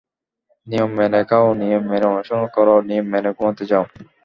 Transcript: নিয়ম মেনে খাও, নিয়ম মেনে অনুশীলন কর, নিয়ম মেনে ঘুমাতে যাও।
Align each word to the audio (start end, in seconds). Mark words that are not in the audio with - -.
নিয়ম 0.67 0.89
মেনে 0.97 1.21
খাও, 1.29 1.47
নিয়ম 1.61 1.83
মেনে 1.91 2.05
অনুশীলন 2.11 2.43
কর, 2.55 2.67
নিয়ম 2.89 3.05
মেনে 3.13 3.29
ঘুমাতে 3.37 3.63
যাও। 3.71 3.83